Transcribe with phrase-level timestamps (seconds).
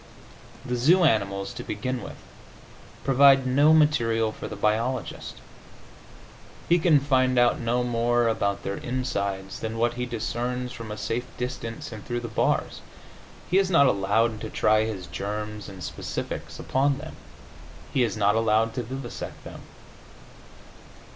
[0.65, 2.15] The zoo animals, to begin with,
[3.03, 5.35] provide no material for the biologist;
[6.67, 10.97] he can find out no more about their insides than what he discerns from a
[10.97, 12.81] safe distance and through the bars.
[13.51, 17.15] He is not allowed to try his germs and specifics upon them;
[17.93, 19.61] he is not allowed to vivisect them.